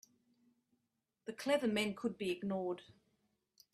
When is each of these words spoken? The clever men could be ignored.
The 1.25 1.33
clever 1.33 1.67
men 1.67 1.93
could 1.93 2.17
be 2.17 2.31
ignored. 2.31 2.81